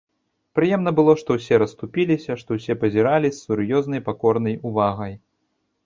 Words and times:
Прыемна 0.59 0.93
было, 0.99 1.15
што 1.21 1.37
ўсе 1.37 1.59
расступіліся, 1.65 2.39
што 2.41 2.49
ўсе 2.59 2.73
пазіралі 2.87 3.29
з 3.35 3.39
сур'ёзнай, 3.45 4.07
пакорнай 4.09 4.63
увагай. 4.73 5.13